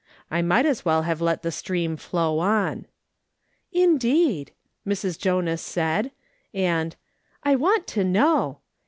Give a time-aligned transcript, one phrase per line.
[0.31, 2.87] I might as well have let the stream flow on."
[3.85, 4.51] Indeed
[4.83, 5.15] I" ]\Irs.
[5.19, 6.09] Jonas said,
[6.55, 6.95] and"
[7.43, 8.61] I want to know